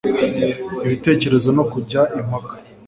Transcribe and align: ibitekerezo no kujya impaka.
ibitekerezo 0.85 1.49
no 1.57 1.63
kujya 1.71 2.01
impaka. 2.19 2.53